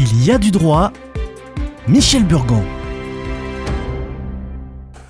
[0.00, 0.92] Il y a du droit.
[1.88, 2.64] Michel Burgon.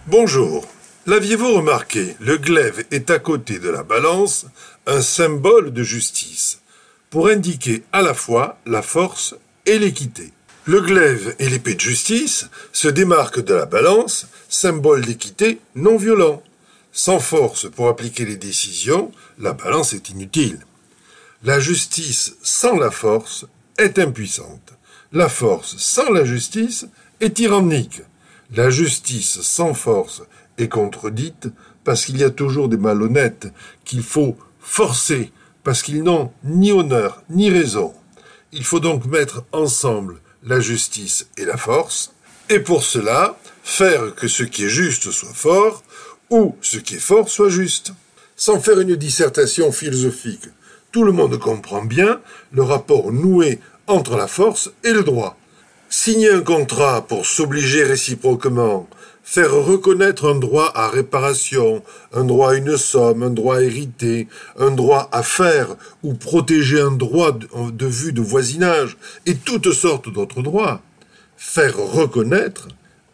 [0.06, 0.66] Bonjour.
[1.04, 2.16] L'aviez-vous remarqué?
[2.20, 4.46] Le glaive est à côté de la balance
[4.86, 6.62] un symbole de justice,
[7.10, 9.34] pour indiquer à la fois la force
[9.66, 10.32] et l'équité.
[10.64, 16.42] Le glaive et l'épée de justice se démarquent de la balance, symbole d'équité non violent.
[16.92, 20.60] Sans force pour appliquer les décisions, la balance est inutile.
[21.42, 23.44] La justice sans la force
[23.76, 24.77] est impuissante.
[25.12, 26.86] La force sans la justice
[27.20, 28.02] est tyrannique.
[28.54, 30.22] La justice sans force
[30.58, 31.48] est contredite
[31.82, 33.48] parce qu'il y a toujours des malhonnêtes
[33.86, 35.32] qu'il faut forcer
[35.64, 37.94] parce qu'ils n'ont ni honneur ni raison.
[38.52, 42.12] Il faut donc mettre ensemble la justice et la force,
[42.50, 45.82] et pour cela, faire que ce qui est juste soit fort,
[46.30, 47.92] ou ce qui est fort soit juste.
[48.36, 50.48] Sans faire une dissertation philosophique,
[50.92, 52.20] tout le monde comprend bien
[52.52, 55.36] le rapport noué entre la force et le droit.
[55.90, 58.86] Signer un contrat pour s'obliger réciproquement,
[59.22, 61.82] faire reconnaître un droit à réparation,
[62.12, 66.80] un droit à une somme, un droit à hériter, un droit à faire ou protéger
[66.80, 70.82] un droit de vue de voisinage et toutes sortes d'autres droits.
[71.36, 72.68] Faire reconnaître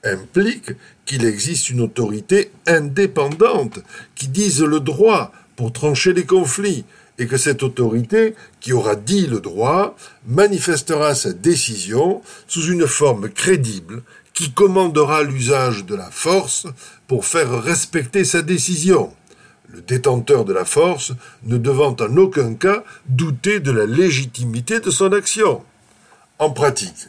[0.04, 0.72] implique
[1.06, 3.80] qu'il existe une autorité indépendante
[4.14, 6.84] qui dise le droit pour trancher les conflits,
[7.18, 13.28] et que cette autorité, qui aura dit le droit, manifestera sa décision sous une forme
[13.28, 16.66] crédible qui commandera l'usage de la force
[17.06, 19.12] pour faire respecter sa décision,
[19.72, 21.12] le détenteur de la force
[21.44, 25.62] ne devant en aucun cas douter de la légitimité de son action.
[26.38, 27.08] En pratique,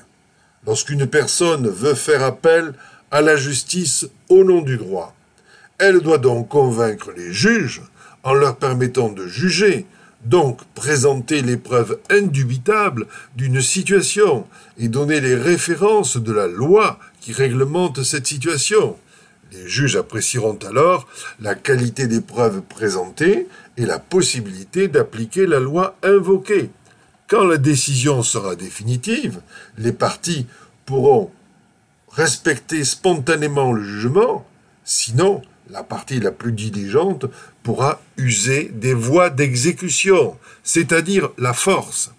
[0.65, 2.73] lorsqu'une personne veut faire appel
[3.09, 5.15] à la justice au nom du droit,
[5.77, 7.81] elle doit donc convaincre les juges
[8.25, 9.85] en leur permettant de juger,
[10.25, 17.31] donc présenter les preuves indubitables d'une situation et donner les références de la loi qui
[17.31, 18.97] réglemente cette situation.
[19.51, 21.07] Les juges apprécieront alors
[21.39, 23.47] la qualité des preuves présentées
[23.77, 26.71] et la possibilité d'appliquer la loi invoquée.
[27.27, 29.41] Quand la décision sera définitive,
[29.77, 30.47] les parties
[30.87, 31.31] pourront
[32.09, 34.47] respecter spontanément le jugement,
[34.83, 37.25] sinon la partie la plus diligente
[37.63, 42.11] pourra user des voies d'exécution, c'est-à-dire la force.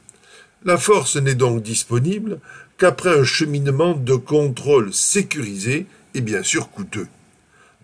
[0.64, 2.40] La force n'est donc disponible
[2.78, 7.08] qu'après un cheminement de contrôle sécurisé et bien sûr coûteux.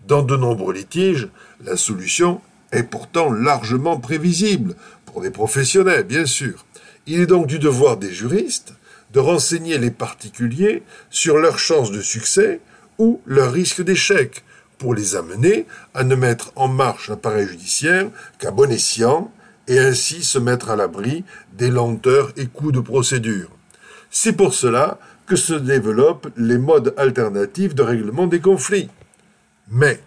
[0.07, 1.29] Dans de nombreux litiges,
[1.63, 2.41] la solution
[2.71, 4.75] est pourtant largement prévisible,
[5.05, 6.65] pour des professionnels bien sûr.
[7.07, 8.73] Il est donc du devoir des juristes
[9.13, 12.59] de renseigner les particuliers sur leurs chances de succès
[12.97, 14.43] ou leurs risques d'échec,
[14.83, 19.31] pour les amener à ne mettre en marche l'appareil judiciaire qu'à bon escient
[19.69, 21.23] et ainsi se mettre à l'abri
[21.53, 23.49] des lenteurs et coûts de procédure.
[24.11, 28.89] C'est pour cela que se développent les modes alternatifs de règlement des conflits.
[29.71, 30.01] Mais,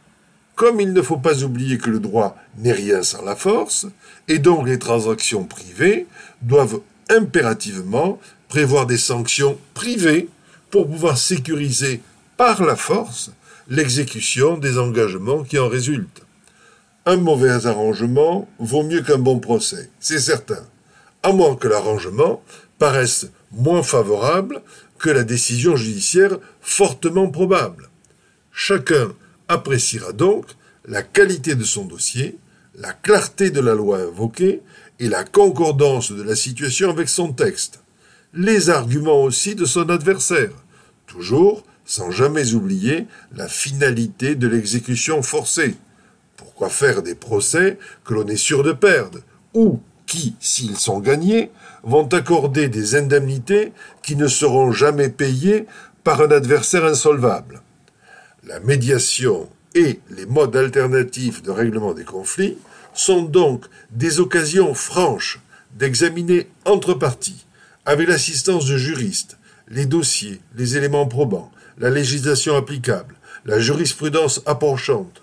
[0.57, 3.87] comme il ne faut pas oublier que le droit n'est rien sans la force,
[4.29, 6.07] et donc les transactions privées
[6.43, 10.29] doivent impérativement prévoir des sanctions privées
[10.71, 12.03] pour pouvoir sécuriser
[12.37, 13.31] par la force
[13.69, 16.23] l'exécution des engagements qui en résultent.
[17.05, 20.65] Un mauvais arrangement vaut mieux qu'un bon procès, c'est certain,
[21.23, 22.43] à moins que l'arrangement
[22.79, 24.63] paraisse moins favorable
[24.99, 27.89] que la décision judiciaire fortement probable.
[28.53, 29.13] Chacun
[29.49, 30.47] appréciera donc
[30.87, 32.39] la qualité de son dossier,
[32.75, 34.63] la clarté de la loi invoquée
[34.99, 37.81] et la concordance de la situation avec son texte,
[38.33, 40.51] les arguments aussi de son adversaire,
[41.07, 45.77] toujours sans jamais oublier la finalité de l'exécution forcée.
[46.37, 49.21] Pourquoi faire des procès que l'on est sûr de perdre,
[49.55, 51.51] ou qui, s'ils sont gagnés,
[51.83, 55.67] vont accorder des indemnités qui ne seront jamais payées
[56.05, 57.63] par un adversaire insolvable?
[58.45, 62.59] La médiation et les modes alternatifs de règlement des conflits
[62.95, 65.41] sont donc des occasions franches
[65.77, 67.47] d'examiner entre parties,
[67.85, 75.23] avec l'assistance de juristes, les dossiers, les éléments probants, la législation applicable, la jurisprudence approchante,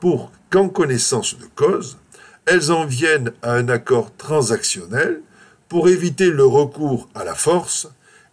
[0.00, 1.98] pour qu'en connaissance de cause,
[2.46, 5.20] elles en viennent à un accord transactionnel
[5.68, 7.88] pour éviter le recours à la force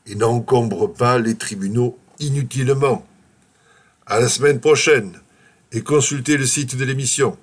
[0.06, 3.06] et n'encombrent pas les tribunaux inutilement.
[4.06, 5.14] À la semaine prochaine
[5.72, 7.38] et consultez le site de l'émission.